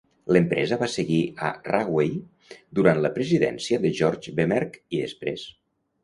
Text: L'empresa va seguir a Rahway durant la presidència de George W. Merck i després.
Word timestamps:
L'empresa 0.35 0.77
va 0.83 0.87
seguir 0.91 1.17
a 1.49 1.49
Rahway 1.67 2.15
durant 2.79 3.01
la 3.07 3.11
presidència 3.17 3.79
de 3.83 3.91
George 4.01 4.33
W. 4.39 4.47
Merck 4.55 4.79
i 4.97 5.03
després. 5.03 5.45